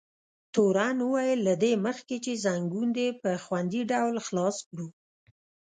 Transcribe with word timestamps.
تورن 0.53 0.97
وویل: 1.03 1.39
له 1.47 1.53
دې 1.63 1.73
مخکې 1.85 2.17
چې 2.25 2.41
ځنګون 2.45 2.87
دې 2.97 3.07
په 3.21 3.31
خوندي 3.43 3.81
ډول 3.91 4.15
خلاص 4.27 4.57
کړو. 4.67 4.87